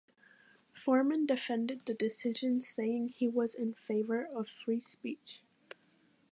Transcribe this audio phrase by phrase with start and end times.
[0.73, 5.43] Forman defended the decision saying he was in favour of free speech.